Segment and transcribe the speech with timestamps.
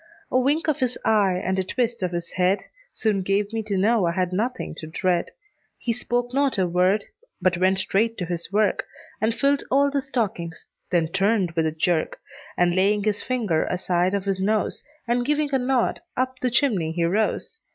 [0.31, 2.57] A wink of his eye, and a twist of his head,
[2.91, 5.29] Soon gave me to know I had nothing to dread.
[5.77, 7.05] He spoke not a word,
[7.39, 8.87] but went straight to his work,
[9.21, 12.17] And filled all the stockings; then turned with a jerk,
[12.57, 16.93] And laying his finger aside of his nose, And giving a nod, up the chimney
[16.93, 17.59] he rose.